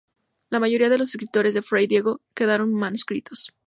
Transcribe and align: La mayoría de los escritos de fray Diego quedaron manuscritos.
La 0.49 0.59
mayoría 0.59 0.89
de 0.89 0.97
los 0.97 1.09
escritos 1.11 1.53
de 1.53 1.61
fray 1.61 1.85
Diego 1.85 2.21
quedaron 2.33 2.73
manuscritos. 2.73 3.53